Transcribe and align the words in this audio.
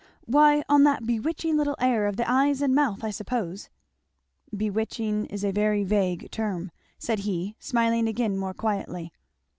why 0.25 0.63
on 0.67 0.83
that 0.83 1.05
bewitching 1.05 1.55
little 1.55 1.75
air 1.79 2.07
of 2.07 2.17
the 2.17 2.27
eyes 2.27 2.59
and 2.63 2.73
mouth, 2.73 3.03
I 3.03 3.11
suppose." 3.11 3.69
"Bewitching 4.51 5.27
is 5.27 5.43
a 5.45 5.51
very 5.51 5.83
vague 5.83 6.31
term," 6.31 6.71
said 6.97 7.19
he 7.19 7.55
smiling 7.59 8.07
again 8.07 8.35
more 8.35 8.55
quietly. 8.55 9.11